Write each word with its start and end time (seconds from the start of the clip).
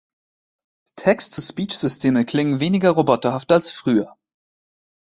Text 0.97 1.35
to 1.35 1.41
Speech-Systeme 1.41 2.25
klingen 2.25 2.59
weniger 2.59 2.89
roboterhaft 2.89 3.51
als 3.51 3.69
früher. 3.69 4.17